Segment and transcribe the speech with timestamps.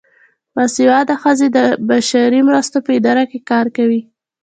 [0.55, 1.57] باسواده ښځې د
[1.89, 4.01] بشري مرستو په ادارو کې کار کوي.